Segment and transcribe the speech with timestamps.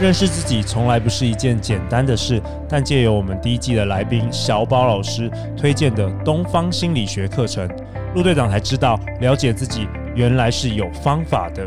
[0.00, 7.68] 认识自己从来不是一件简单的事，但借由我们第一季的来宾小宝老师推荐的东方心理学课程，
[8.14, 9.86] 陆队长才知道，了解自己
[10.16, 11.66] 原来是有方法的。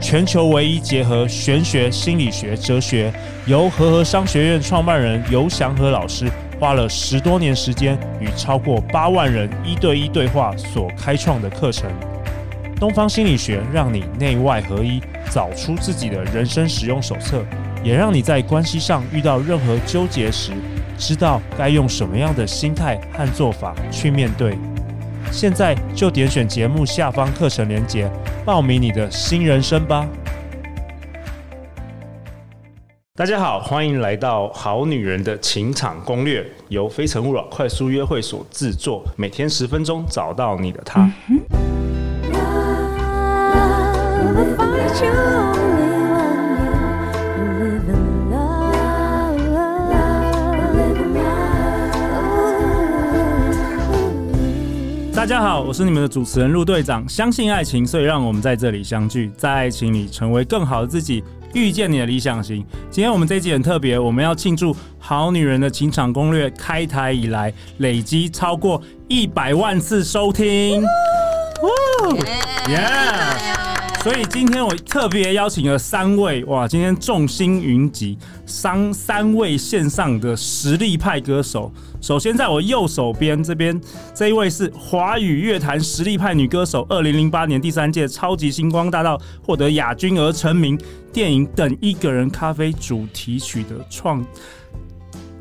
[0.00, 3.12] 全球唯一结合玄学、心理学、哲学，
[3.46, 6.26] 由和合商学院创办人游祥和老师
[6.58, 11.90] 花了十多年时间，与超过八万人一对一对话所开创的课程。
[12.80, 15.00] 东方心理学让你内外合一，
[15.30, 17.42] 找出自己的人生使用手册，
[17.84, 20.52] 也让你在关系上遇到任何纠结时，
[20.96, 24.56] 知道该用什么样的心态和做法去面对。
[25.30, 28.10] 现在就点选节目下方课程连结，
[28.42, 30.08] 报名你的新人生吧！
[33.16, 41.06] 大家好，欢迎来到《好女人的情场攻略》，由非诚勿扰快速约会所制作，每天十分钟，找到你的他。
[55.24, 57.08] 大家好，我是你们的主持人陆队长。
[57.08, 62.62] 相信爱情，所以让我们在这里相聚，在爱情里成为更好的自己，遇见你的理想型。
[62.90, 70.82] 今天我们这一集很特别，我们要庆祝《好女人的情场攻略》开台以来累积超过一百万次收听。
[72.68, 73.53] 耶！
[74.04, 81.72] 所以今天我特别邀请了三位哇，今天众星云集，三三位线上的实力派歌手。
[82.02, 83.80] 首先在我右手边这边
[84.12, 90.78] 这一位是华语乐坛实力派女歌手，二零零八年第三届超级星光大道获得亚军而成名，
[91.10, 94.22] 电影《等一个人咖啡》主题曲的创。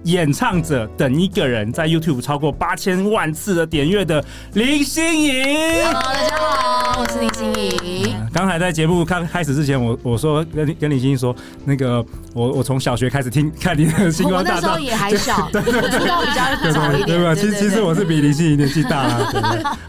[0.04, 4.24] 演唱者等一个人，在 YouTube 超过八千万次的点阅的
[4.54, 5.44] 林心怡。
[5.82, 8.14] Hello，大家好，我是林心怡。
[8.34, 17.34] 刚、嗯、才在节目开开始之前，我我说跟跟林心怡说，那个我我从小学开始听 看你的星光大道，我那时候也还小，对 对对，出道比较早一点，对吧？
[17.34, 19.08] 其实其实我是比林心怡年纪大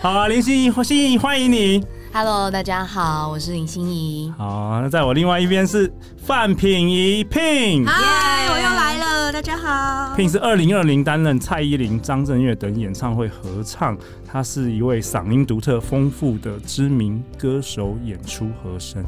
[0.01, 1.85] 好啊，林心怡，心怡欢迎你。
[2.17, 4.33] Hello，大家好，我是林心怡。
[4.39, 7.85] 好，那在我另外一边是范品怡 Pin。
[7.85, 10.15] 嗨，我又来了，大家好。
[10.17, 19.05] Pin 是二零二零担任蔡依林、张震岳等演唱会合唱，他是一位嗓音独特、丰富的知名歌手，演出和声。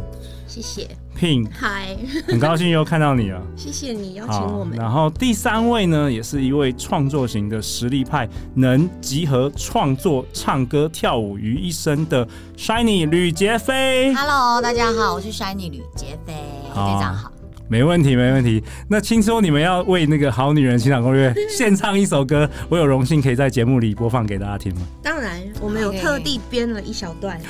[0.49, 1.97] 谢谢，Pin，嗨，
[2.29, 3.43] 很高兴又看到你了。
[3.57, 4.77] 谢谢你邀请我们。
[4.79, 14.15] 然后第三位呢，也是一位创作型的实力派，能集合创作、唱歌、跳舞于一身的 Shiny 吕杰飞。
[14.15, 16.35] Hello，大家好，我是 Shiny 吕杰飞，
[16.69, 17.33] 非常好。
[17.69, 18.63] 没问题，没问题。
[18.89, 24.83] 那听说你们要为那个好女人情场攻略 献唱一首歌，我有荣幸可以在节目里播放给大家听吗？
[25.03, 27.41] 当然，我们有特地编了一小段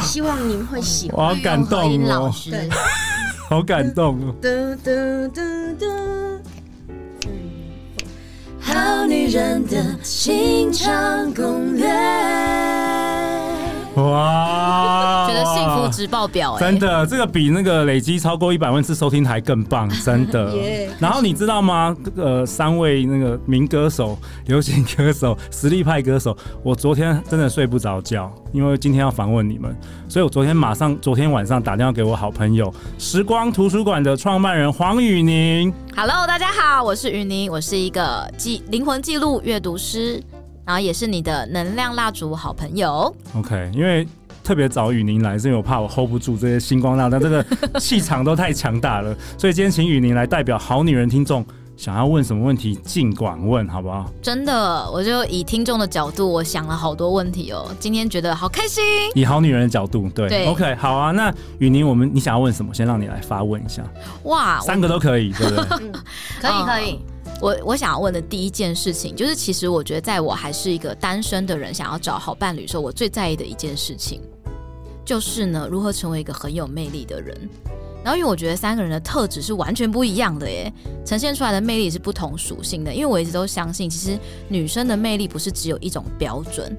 [0.00, 1.22] 希望您会喜欢。
[1.22, 2.70] 我好感动哦，对，
[3.48, 4.34] 好感动哦。
[8.60, 12.75] 好女人的情场攻略。
[13.96, 16.60] 哇，觉得幸福值爆表哎！
[16.60, 20.54] 真的，这个比那个累积超过一百万次收听还更棒，真的。
[21.00, 21.96] 然后你知道吗？
[22.14, 29.74] 呃，三位那个民歌手、流行歌手、 实力派歌手，我昨天真的睡不着觉，因为今天要访问你们，
[30.08, 35.72] 所以我昨天马上，昨天晚上打电话给我好朋友时光图书馆的创办人黄宇宁。
[35.96, 40.22] Hello，大家好，我是宇宁，我是一个记灵魂记录阅读师。
[40.66, 43.14] 然后也是你的能量蜡烛好朋友。
[43.34, 44.06] OK，因为
[44.42, 47.44] 特别找雨宁来，是因为我怕我 hold 不住这些星光大道，但这个
[47.80, 51.44] 气场都太强大了，所以今天请雨宁来代表好女人听众，
[51.76, 54.10] 想要问什么问题尽管问，好不好？
[54.22, 57.68] 真的，我就以听众的角度，我想了好多问题哦。
[57.78, 58.82] 今天觉得好开心。
[59.14, 61.10] 以好女人的角度，对，对，OK，好啊。
[61.12, 62.72] 那雨宁，我们你想要问什么？
[62.72, 63.82] 先让你来发问一下。
[64.24, 65.64] 哇，三个都可以，对不对？
[66.40, 67.00] 可以，可以。
[67.40, 74.20] 我我想要问的第一件事情，就是其实我觉得，在我还是一个单身的人，想要找好伴侣的时候，我最在意的一件事情，
[75.04, 77.36] 就是呢，如何成为一个很有魅力的人。
[78.02, 80.72] 然后，因为我觉得三个人的特质是完全不一样的耶，
[81.04, 82.94] 呈现出来的魅力是不同属性的。
[82.94, 84.16] 因为我一直都相信，其实
[84.48, 86.74] 女生的魅力不是只有一种标准。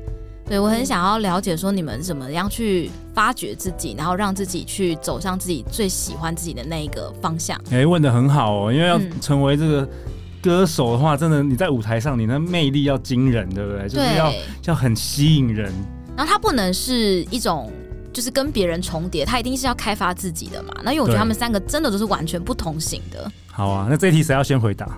[0.45, 7.61] 对，我很想要了解说，你们怎么样去发掘自己，然后让自己去走上自己最喜欢自己的那一个方向。
[7.69, 9.87] 哎，问的很好哦，因为要成为这个。
[10.37, 13.81] 嗯歌手的话，真的你在舞台上，你的魅力要惊人，对不对？
[13.81, 14.33] 对，就是要
[14.65, 15.73] 要很吸引人。
[16.15, 17.71] 然后他不能是一种，
[18.13, 20.73] 就是跟别人重叠，他一定是要开发自己的嘛。
[20.83, 23.31] 那因为我觉得他们三个真的都是完全不同型的。
[23.51, 24.97] 好啊，那这一题谁要先回答？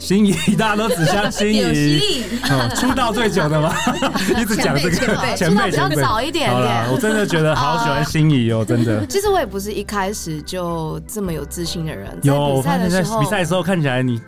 [0.00, 2.24] 心仪，大家都只相 心有仪。
[2.44, 3.72] 哦，出道最久的吗？
[4.40, 5.70] 一直讲这个前出道辈前辈。
[5.70, 6.90] 比较早一点点。
[6.90, 9.06] 我真的觉得好喜欢心仪哦，真的。
[9.06, 14.20] 其实我也不是一开始就这么有自信的人，有，在比赛的时候，比赛的时候看起来你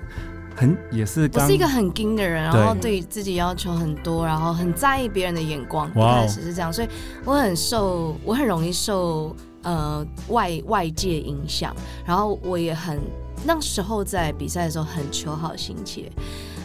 [0.55, 5.91] 很也是我是一个很精的人，然后对自己要求很多，然后很在意别人的眼光。
[5.91, 6.89] 一开始是这样，所以
[7.25, 11.75] 我很受，我很容易受呃外外界影响，
[12.05, 13.01] 然后我也很
[13.45, 16.11] 那时候在比赛的时候很求好心切，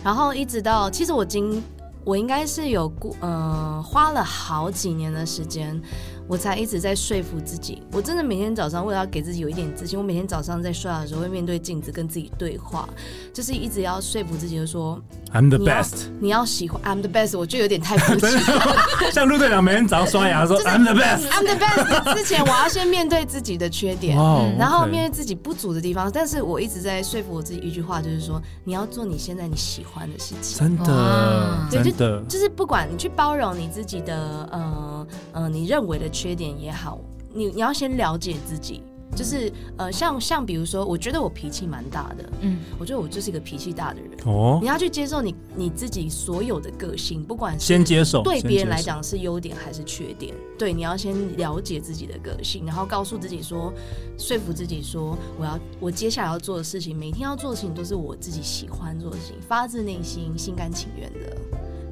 [0.04, 1.62] 然后一直到其实我今
[2.04, 5.80] 我应该是有过嗯花了好几年的时间。
[6.28, 12.88] 我才一直在说服自己，我真的每天早上为了要给自己有一点自信，我每天早上在刷牙的时候会面对镜子跟自己对话，
[13.34, 15.02] 就是一直要说服自己，就说
[15.34, 16.10] I'm the best。
[16.20, 19.12] 你要喜欢 I'm the best，我觉得有点太肤真浅。
[19.12, 21.28] 像陆队长每天早上刷牙说 I'm the best。
[21.30, 24.18] I'm the best 之前，我要先面对自己的缺点，
[24.58, 26.12] 然后面对自己不足的地方。
[26.12, 30.58] 但是我一直在说服我自己一句话，就是说你要做你现在你喜欢的事情。
[30.60, 37.00] 真的，对真的，就是不管你去包容你自己的呃呃你认为的缺点也好，
[37.32, 38.82] 你你要先了解自己。
[39.16, 44.12] 就是呃像像比如说，我觉得我脾气蛮大的，嗯，我觉得我就是一个脾气大的人。
[44.26, 53.74] 哦你，要去接受你你自己所有的个性，不管是先接受，对别人来讲是优点还是缺点，对，你要先了解自己的个性，然后告诉自己说，
[54.20, 61.38] 说服自己说，我要我接下来要做的事情，每天要做的事情都是我自己喜欢做的事情，发自内心、心甘情愿的。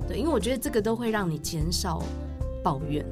[0.07, 2.03] 对，因为我觉得这个都会让你减少
[2.61, 3.03] 抱怨。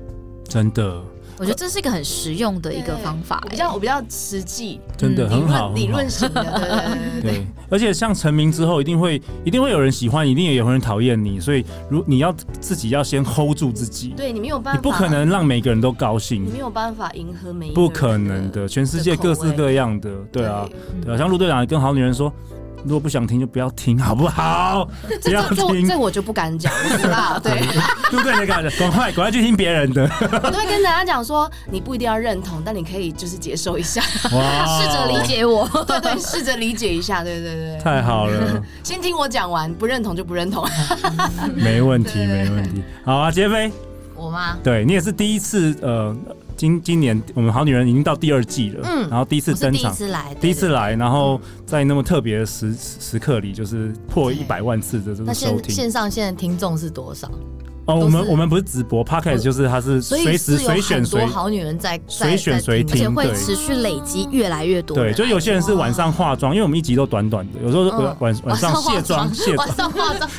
[0.54, 1.02] 真的，
[1.40, 7.32] 我觉得这是一个很实用的一个方法、我比较我比较实际，真的嗯很好，理论型的，对对对对对。
[7.32, 16.44] 对，而且像成名之后，一定会一定会有人喜欢，一定也有人讨厌你，所以如你要自己要先 hold 住自己，对你没有办法，你不可能让每个人都高兴。
[16.44, 20.70] 你兴没，有办法迎合每一个人不可能的，全世界各式各样的，对啊，
[21.04, 21.16] 对。
[21.16, 22.32] 啊，像陆队长跟好女人说，
[22.84, 24.88] 如果不想听就不要听， 好不好？
[25.24, 27.62] 不要这听这，我就不敢讲，我知道，对。
[28.12, 30.10] 陆队长赶赶快赶快去听别人的，
[30.44, 34.02] 我都会跟大家讲说，你不一定要认同，但你可以就是接受一下，
[34.34, 35.68] 哇，试着理，解我。
[35.88, 37.80] 对对，试着理解一下，对对对。
[37.80, 40.68] 太好了，先听我讲完，不认同就不认同。
[41.56, 43.72] 没问题没问题，好啊，杰飞，
[44.16, 44.58] 我吗？
[44.64, 46.16] 对你也是第一次呃。
[46.58, 50.74] 今今年我们好女人已经到第二季了，嗯然后第一次登场第一次来，第一次。
[50.74, 55.74] 来，然后在那么特别的时时刻里，就是破一百万次的这个收听。
[55.74, 57.30] 线上现在听众是多少？
[57.86, 68.16] 哦，我们我们不是直播 p o c k e t 就是它是随时随选多随好女人在随选随而且会持续累积越来越多对，就有些人是晚上化妆，因为我们一集都短短的，有时候嗯。
[68.20, 70.30] 晚晚上卸妆卸晚上化妆，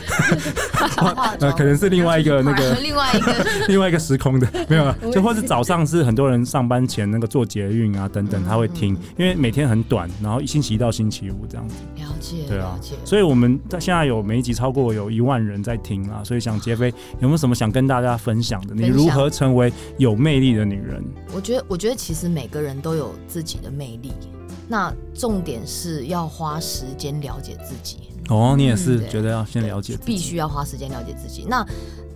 [1.40, 3.34] 呃，可能是另外一个那个 另外一个。
[3.68, 11.74] 另外一个时空的，没有啊，就或是早上是很多人上班前那个做捷运啊等等，他会听，因为每天很短，然后星期一到星期五这样子。
[11.96, 12.78] 了解，对啊。
[13.04, 18.74] 所以我们在现在有每一集超过有一万人在听啊，所以想杰飞有没有什么想跟大家分享的？
[18.74, 21.04] 你如何成为有魅力的女人？
[21.34, 24.12] 我觉得，我觉得其实每个人都有自己的魅力，
[24.68, 27.98] 那重点是要花时间了解自己，
[28.28, 31.44] 哦，你也是觉得要先了解自己，必须要花时间了解自己。
[31.48, 31.66] 那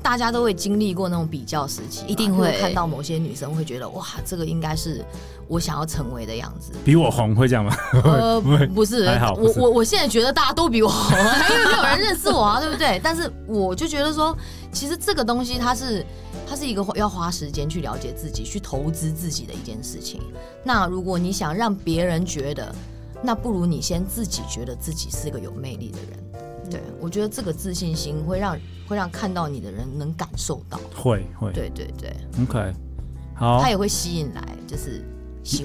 [0.02, 5.04] 大家都会经历过那种比较时期，一定会看到某些女生会觉得哇，这个应该是
[5.48, 6.72] 我想要成为的样子。
[6.84, 7.76] 比我红会这样吗？
[8.04, 8.40] 呃，
[8.74, 9.06] 不是，
[9.36, 13.00] 我我我现在觉得大家都比我红，因为没有人认识我啊，对不对？
[13.04, 14.36] 但是我就觉得说，
[14.72, 16.04] 其实这个东西它是
[16.48, 20.22] 它是一个要花时间去了解自己、去投资自己的一件事情。
[20.64, 22.74] 那如果你想让别人觉得，
[23.20, 26.18] 那不如你先自己觉得自己是个有魅力的人。
[26.70, 28.56] 对，我觉得这个自信心会让
[28.86, 30.78] 会让看到你的人能感受到。
[30.94, 32.72] 会会对对对，，OK，
[33.34, 35.02] 好他，也会吸引来就是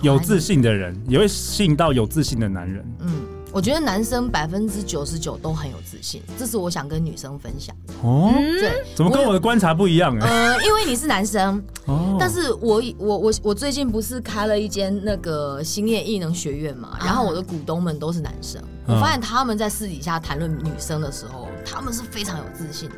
[0.01, 2.85] 有自信的人也会吸引到有自信的男人。
[2.99, 7.93] 嗯，我觉得男生百分之九十九都很有自信，这是我想跟女生分享的。
[8.01, 10.27] 哦，对，怎么跟我的观察不一样哎？
[10.27, 22.95] 呃，因为你是男生，哦，但是我我我我最近不是开了一间那个兴业艺能学院嘛，然后我的股东们都是男生，嗯我发现他们在私底下谈论女生的时候，他们是非常有自信的。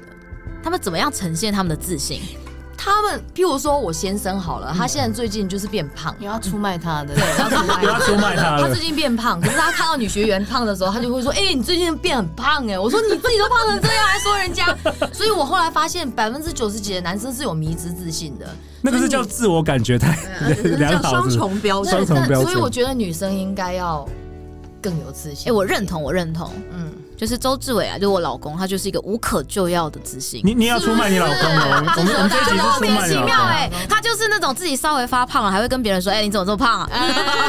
[0.63, 2.21] 他们怎么样呈现他们的自信？
[2.77, 8.79] 他们，譬如说我先生好了，他现在最近就是变胖，你要出卖他的，对，要出卖要出卖他他最。
[8.79, 14.77] 近变胖，可是他看到女学员胖的时候，他就会说：“哎、你最近变很胖哎！”我说：“你自己都胖成这样，还说人家？”
[15.11, 18.45] 所以我后来发现，百分之九十几的男生是有迷之自信的，
[18.81, 20.15] 那个是叫自我感觉太
[20.77, 22.05] 良好，双是不是重标准。
[22.05, 24.07] 双重标准所以我觉得女生应该要
[24.85, 25.51] 更有自信。
[25.51, 26.51] 哎、我认同，我认同。
[26.71, 30.41] 嗯，就是周志伟啊，就我老公，他就是一个无可救药的自信。
[30.43, 31.93] 你你要出卖你老公哦？
[31.97, 33.35] 我们我们这一集是出卖你老公。
[33.47, 36.89] 哎，他就是那种自己稍微发胖了，还会跟别人说：“哎，你怎么这么胖啊？”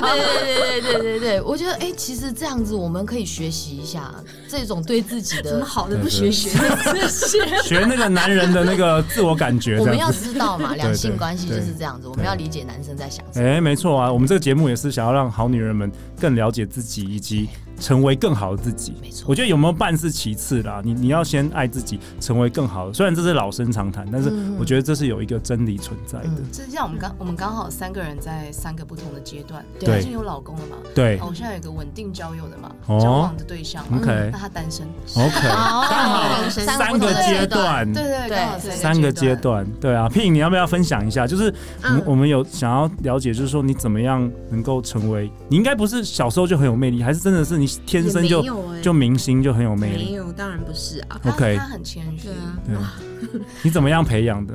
[0.01, 4.15] 对对对对对对对，我觉得哎，其实这样子我们可以学习一下
[4.49, 6.51] 这种对自己的什么好的不学学，
[7.65, 9.79] 学那个男人的那个自我感觉。
[9.79, 13.49] 我们要知道嘛，两性关系就是这样子，我们要理解男生在想什么。
[13.49, 17.49] 哎，没错啊，我们这个节目也是想要让好女人们更了解自己，以及。
[17.78, 19.26] 成为更好的自己，没错。
[19.28, 22.92] 我觉得有没有伴是其次啦，你你要先爱自己，成为更好的。
[22.92, 26.30] 虽然这是老生常谈，但是我觉得这是有一个真理存在的。
[26.52, 30.76] 这像我们刚我们刚好三个人在三个不同的阶段，对，已经有老公了嘛？
[30.95, 33.85] 对，我现在有一个稳定交友的嘛，交往的对象。
[33.95, 34.87] OK，那他单身。
[35.14, 40.09] OK，刚好三个阶段，对对对，三个阶段，对啊。
[40.09, 41.26] Pin，你要不要分享一下？
[41.26, 41.52] 就是
[42.04, 45.30] 我们有想要了解，就是说你怎么样能够成为？
[45.49, 48.45] 你应该不是小时候就很有魅力，还是真的是你天生就？
[48.83, 50.05] 就明星就很有魅力？
[50.05, 51.21] 没有，当然不是啊。
[51.25, 52.29] OK，他很谦虚。
[52.65, 52.95] 对啊，
[53.63, 54.55] 你怎么样培养的？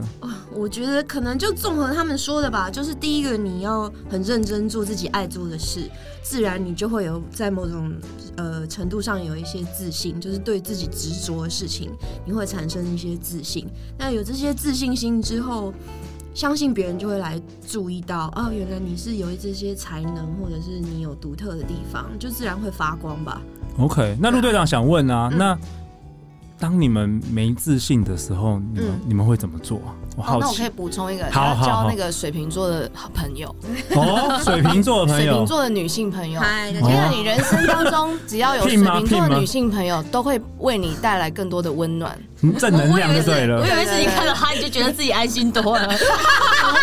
[0.53, 2.69] 我觉得可能就综合他们说的吧。
[2.69, 5.89] 就是第一个，你要很认真做自己爱做的事，
[6.21, 7.91] 自然你就会有在某种
[8.37, 11.91] 呃程度上有一些自信，就是对自己执着的事情，
[12.25, 13.67] 你会产生一些自信。
[13.97, 15.73] 那有这些自信心之后。
[16.33, 23.41] 相信别人就会来注意到哦，原来你是有这些才能，或者是你有独特的地方，就自然会发光吧。
[23.77, 25.57] OK，那陆队长想问啊，嗯、那
[26.61, 29.89] 当你们没自信的时候，你们、嗯、你们会怎么做啊？
[30.15, 30.37] 我好奇。
[30.37, 33.53] 哦、那我可以补充一个，好好交那个水瓶座的好朋友。
[33.95, 36.39] 哦，水瓶座的朋友，水瓶座的女性朋友。
[36.71, 42.15] 因为你人生当中只要有 水瓶座的女性朋友，都会为你带来更多的温暖。
[42.59, 43.59] 正能量就对了。
[43.59, 45.89] 我以为是你看到他，你就觉得自己安心多了。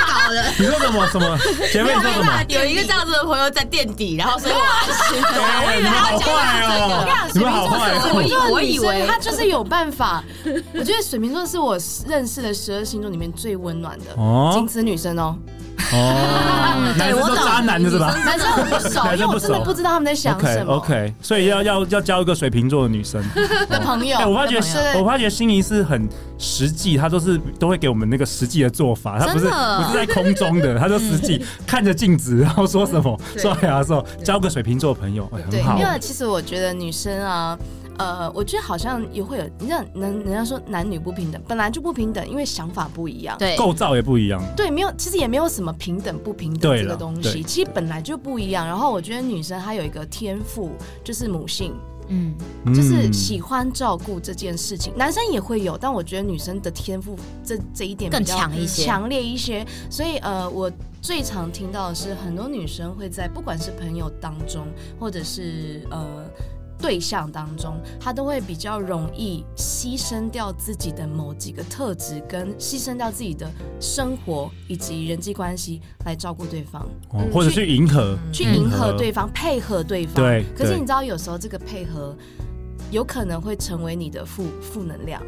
[0.58, 1.38] 你说什么什么？
[1.72, 2.44] 前面说什么？
[2.48, 5.22] 有一个这样子的朋友在垫底，然后所以我安心。
[5.22, 7.28] 对， 你们好坏哦！
[7.34, 7.92] 你们好坏。
[8.14, 10.22] 我以我以为他就是有办法。
[10.74, 14.06] 我觉得水瓶座是我认识的十二星座里面最温暖的，
[14.52, 15.36] 仅此女生哦。
[15.92, 18.14] 哦，男生都渣男的是吧？
[18.24, 20.74] 男生不熟，因为我真的不知道他们在想什么。
[20.74, 23.22] OK，所以要要要交一个水瓶座的女生
[23.68, 24.18] 的朋友。
[24.28, 24.58] 我发觉，
[24.98, 26.08] 我发觉心仪是很
[26.38, 35.78] 实际，她都是都会给我们那个实际的做法，她不是不是在空中的，她就实际 看着镜子，然后说什么刷牙的时候交个水瓶座朋友，很好。
[35.78, 37.56] 因为其实我觉得女生啊。
[37.98, 48.64] 呃，我觉得好像也会有，你像人人家说男女不平等，本来就不平等，因为想法不一样，对，构造也不一样，对，没有，其实也没有什么平等不平等这个东西，其实本来就不一样。
[48.64, 50.70] 然后我觉得女生她有一个天赋，
[51.02, 51.74] 就是母性，
[52.06, 52.34] 嗯，
[52.72, 59.66] 就是喜欢照顾这件事情，男生也会有，但我觉得女生的天赋这这一点比较更强一些，强烈一些。
[59.90, 60.70] 所以呃，我
[61.02, 64.68] 最常听到的是很多女生会在不管是朋友当中，
[65.00, 66.24] 或者是呃。
[66.78, 80.14] 对象当中，他都会比较容易牺牲掉自己的某几个特质，跟牺牲掉自己的生活以及人际关系来照顾对方，哦、或者去迎合，去迎合对方，配合对方。
[80.14, 80.44] 对。
[80.56, 82.16] 可是你知道，有时候这个配合
[82.90, 85.22] 有可能会成为你的负负能量。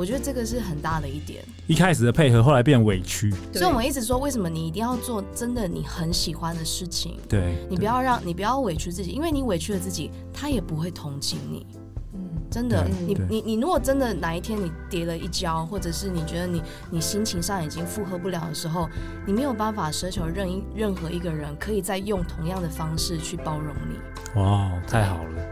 [0.00, 1.44] 我觉得这个是很大的一点。
[1.66, 3.30] 一开始的配合，后来变委屈。
[3.52, 7.18] 所以我们一直说，为什么你一定要做真的你很喜欢的事情？
[7.28, 11.66] 对，你不要让你不要委屈自己，因为你委屈了自己，他也不会同情你。
[12.14, 12.18] 嗯，
[12.50, 18.88] 真的，你你你如果真的哪一天你跌了一跤，或者是你觉得你你心情上已经负荷不了的时候，
[19.26, 24.40] 你没有办法奢求任一任何一个人可以再用同样的方式去包容你。
[24.40, 25.42] 哇，太好了！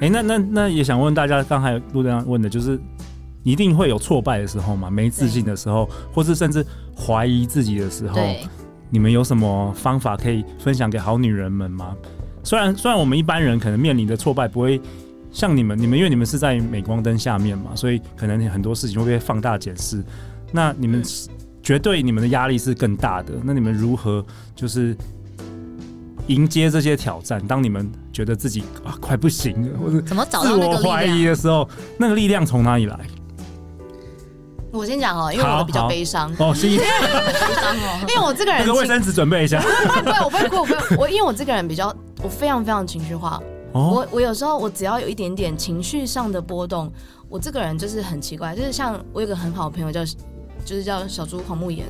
[0.00, 2.76] 哎，那那那也想问大家，刚才陆队长问的就是。
[3.42, 6.64] 一定会有挫败的时候嘛，没自信的时候，或是甚至
[6.96, 8.40] 怀疑自己的时候，对
[8.90, 11.96] 你们有什么方法可以分享给好女人们吗？
[12.44, 14.80] 虽然虽然我们一般人可能面临的挫败不会
[15.30, 20.04] 像你们，你们因为你们是在镁光灯下面嘛，所以可能很多事情会被放大检视。
[20.50, 21.02] 那你们
[21.62, 23.32] 绝对你们的压力是更大的。
[23.42, 24.94] 那你们如何就是
[26.26, 27.40] 迎接这些挑战？
[27.46, 31.66] 当你们觉得自己啊快不行了，或者怎么找到自我怀疑的时候，
[31.98, 33.00] 那个力量从哪里来？
[34.72, 39.60] 我先讲哦，因为我比较悲伤哦，是 悲伤哦，因为我这个人，那个卫生纸准备一下。
[40.02, 43.40] 不会，我不会哭，我不会，我因为我这个人比较，我非常非常情绪化。
[43.72, 46.90] 哦、我我有时候我只要有一点点情绪上的波动，
[47.28, 50.02] 我这个人就是很奇怪，就是像我有个很好的朋友叫，
[50.64, 51.86] 就是叫小猪黄木言，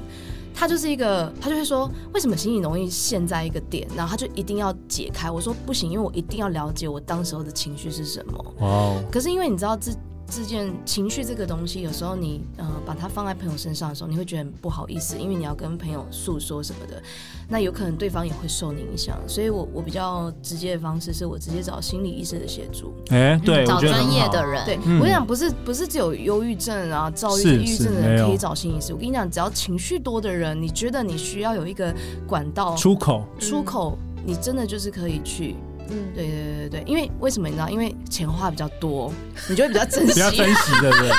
[0.53, 5.31] 他就是一个，他就会说，为什么心里容易陷在一个点，然后他就一定要解开。
[5.31, 8.55] 我说不行，因为我一定要了解我当时候的情绪是什么。
[8.59, 9.93] 哦，可是因为你知道这。
[10.35, 17.03] 这件情绪这个东西，有时候你呃把它放在朋友身上的时候，你会觉得很不好意思，因为你要跟朋友诉说什么的，
[17.49, 19.19] 那有可能对方也会受你影响。
[19.29, 22.95] 所以我我比较直接的方式是我直接找心理医生的协助。
[23.11, 24.65] 哎，对，找专业的人。
[24.65, 28.95] 对，嗯我跟你讲，不是不是只有忧郁症啊、躁郁、抑郁症的人可以找心理师。
[28.95, 31.95] 我跟你讲，只要情绪多的人，你觉得你需要有一个
[32.27, 35.57] 管道出口，出口，你真的就是可以去。
[35.93, 37.69] 嗯，对对对对，因为为什么你知道？
[37.69, 39.13] 因为钱花比较多，
[39.49, 40.15] 你就会比较珍惜。
[40.15, 41.11] 比较珍惜，对不对？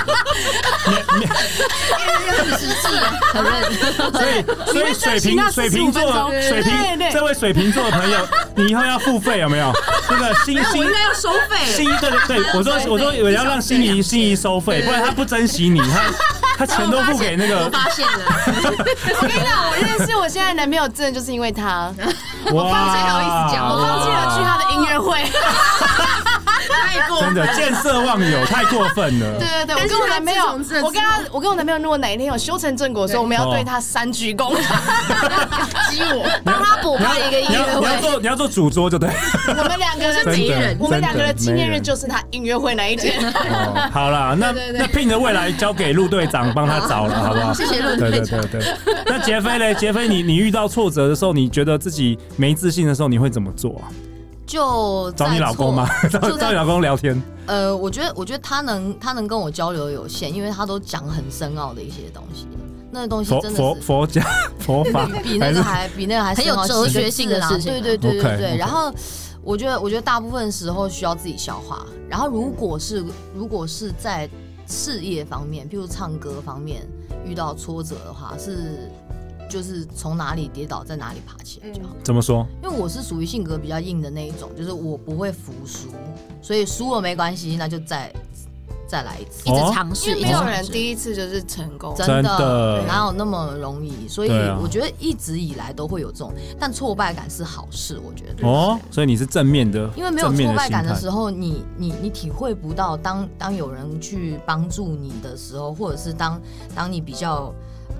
[3.33, 3.53] 很认
[4.11, 8.17] 所以，所以水瓶水瓶座45分钟水瓶对对这位水瓶座的朋友，
[8.55, 9.71] 你以后要付费有没有？
[10.09, 16.03] 那个心心 我应该要收费心对对对，我说我说我要让心仪心仪收费，不然他不珍惜你，他
[16.57, 18.25] 他钱都不给那我个发现了，
[19.21, 21.91] 我跟你讲，我认识我现在的男朋友，真的就是因为他，
[22.51, 25.23] 我放弃，好意思讲我放弃了去他的音乐会。
[26.73, 29.39] 太过真的见色忘友，太过分了。
[29.39, 30.45] 对对对，我但是跟我男朋友，
[30.83, 34.55] 我跟他，我跟我男朋友，如果哪一天有修成正果，的时候我们要对他三鞠躬，
[35.89, 37.81] 激我， 帮他补你要办一个音乐会。
[37.81, 39.09] 你要做你要做主桌就对。
[39.47, 43.19] 我们两个人真的我们两个的纪念日就是他音乐会那一天。
[43.23, 47.53] 哦，好啦， 那那 Pin 的未来交给陆队长帮他找了，好不好？
[47.55, 48.75] 谢谢陆对对队长对对。
[49.05, 49.73] 那杰飞嘞？
[49.75, 53.85] 杰飞，你你遇到挫折的时候，你觉得自己没自信的时候，你会怎么做啊？
[54.45, 55.87] 就找你老公吗？
[56.11, 57.21] 找就找你老公聊天？
[57.45, 62.47] 呃，我觉得，我觉得他能，他能跟我交流有限，因为他都讲很深奥的一些东西，
[62.91, 64.23] 那个东西佛佛真的是佛家
[64.59, 68.91] 佛法比那个还比那个还很有哲学性的事情啊对对对对对然后
[69.41, 71.85] 我觉得，我觉得大部分时候需要自己消化。
[72.09, 73.03] 然后如果是
[73.35, 74.29] 如果是在
[74.67, 76.87] 事业方面，譬如唱歌方面
[77.25, 78.89] 遇到挫折的话，是
[79.53, 81.89] 就是从哪里跌倒在哪里爬起来就好。
[82.03, 82.43] 怎么说？
[82.63, 85.89] 因为我是属于性格比较硬的那一种，就是我不会服输，
[86.41, 88.11] 所以输了没关系，那就再
[88.87, 89.47] 再来一次。
[89.47, 90.43] 一直哦尝试，因为没有。
[90.43, 91.93] 人第一次就是成功。
[91.95, 94.07] 真真的哪有那么容易？
[94.07, 94.29] 所以
[94.59, 98.47] 我觉得一直以来都会有这种，但挫败感是好事，我觉得。
[98.47, 106.41] 哦，所以你是正面的，因为没有挫败感的时候，你你你体会不到当当有人去帮助你的时候，或者是当
[106.73, 107.53] 当你比较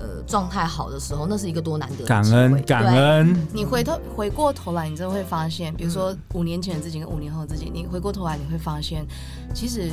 [0.03, 2.86] 呃状态好的时候，那是一个多难得的感恩感。
[2.86, 3.48] 恩。
[3.53, 9.05] 你回头回过头来，你真的会发现，比如说五年前的自己跟五年后的自己，你回过头来你会发现，
[9.53, 9.89] 其实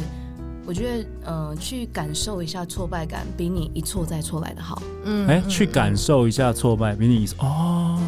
[0.67, 4.83] 我觉得，呃，去感受一下挫败感，比你一错再错来的好。
[5.05, 7.99] 嗯哎，嗯去感受一下挫败，比你哦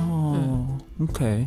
[1.00, 1.46] ，OK。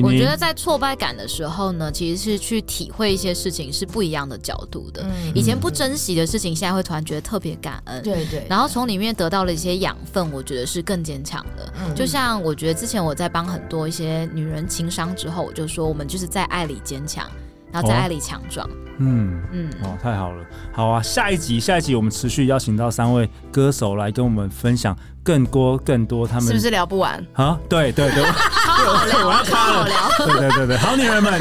[0.00, 5.02] 我觉得在挫败感的时候呢，其实是去体会一些事情是不一样的角度的。
[5.02, 8.02] 嗯以前不珍惜的事情，现在会突然觉得特别感恩。
[8.02, 11.72] 对对，然后从里面得到了一些养分，我觉得是更坚强的。
[11.80, 17.28] 嗯就像我觉得之前我在帮很多一些女人情商之后，我就说我们就是在爱里坚强，
[17.72, 18.68] 然后在哦爱里强壮。
[18.98, 19.42] 嗯。
[19.52, 21.02] 嗯，哦，太好了，好啊！
[21.02, 27.24] 下一集，下一集我们持续邀请到三位歌手来跟我们分享更多更多他们是不是聊不完？
[27.34, 27.58] 啊？
[27.68, 28.24] 对对对，
[28.84, 29.88] 好好聊，我要卡了。
[30.18, 31.40] 对对对对，好女人们，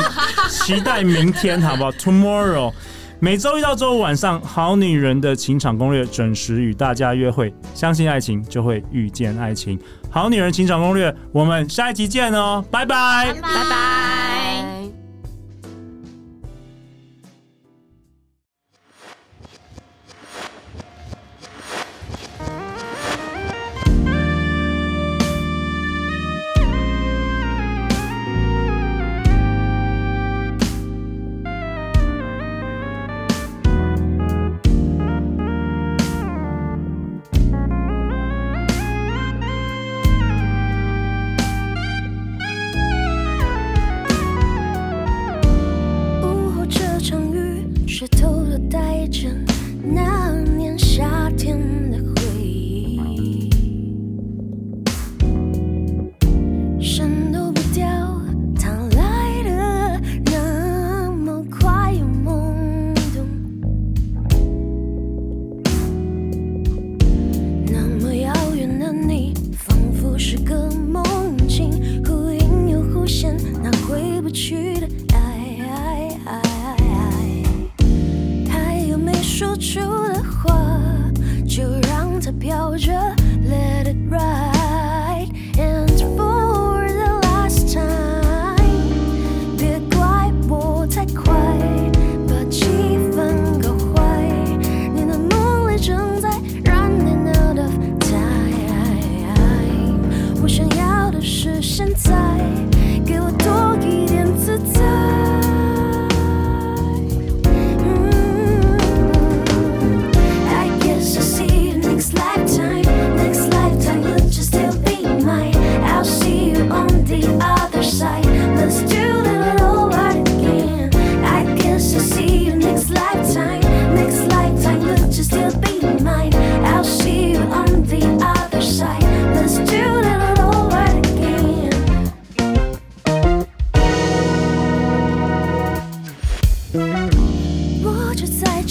[0.49, 2.73] 期待明天好不好？Tomorrow，
[3.19, 7.54] 每周一到周五晚上，《好女人的情场攻略》准时与大家约会。
[7.73, 9.77] 相信爱情，就会遇见爱情。
[10.10, 13.34] 《好女人情场攻略》，我们下一集见哦，拜拜。
[13.41, 14.31] 拜拜。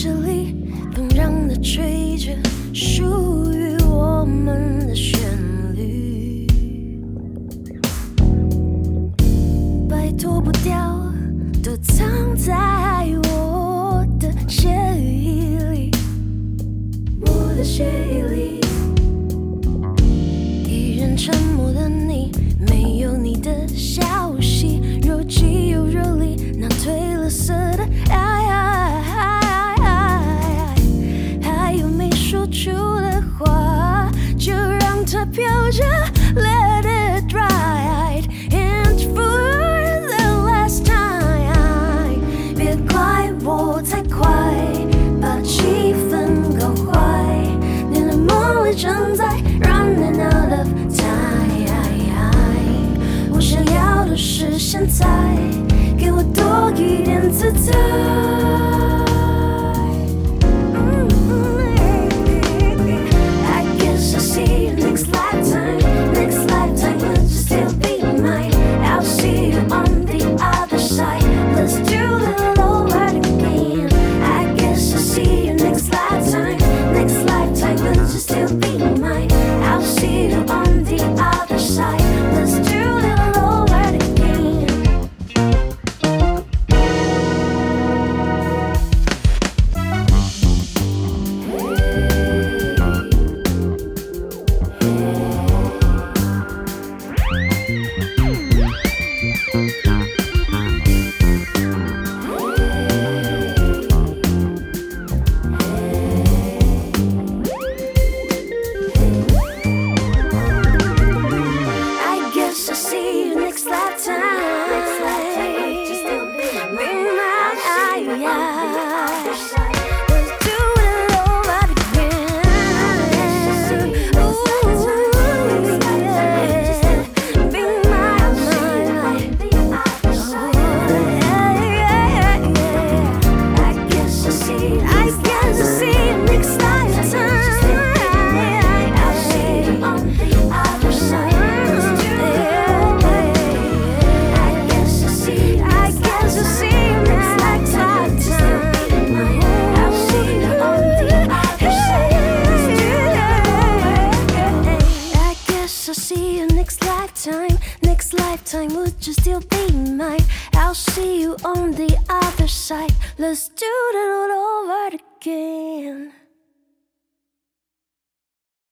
[0.02, 0.54] 这里，
[0.94, 2.34] 风让它吹着，
[2.72, 5.29] 属于我们的旋律。